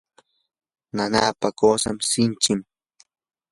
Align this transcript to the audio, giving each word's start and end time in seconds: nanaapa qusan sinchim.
nanaapa 0.95 1.47
qusan 1.59 1.97
sinchim. 2.11 2.59